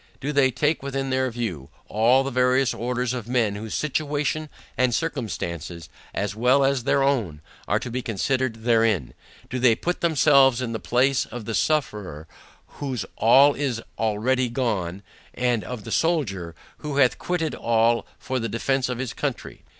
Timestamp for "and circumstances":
4.75-5.89